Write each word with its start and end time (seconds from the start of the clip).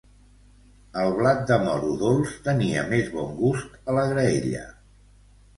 El 1.01 1.11
blat 1.19 1.43
de 1.51 1.57
moro 1.67 1.91
dolç 1.99 2.33
tenia 2.47 2.87
més 2.95 3.13
bon 3.19 3.39
gust 3.43 3.79
a 3.93 3.99
la 3.99 4.07
graella. 4.15 4.65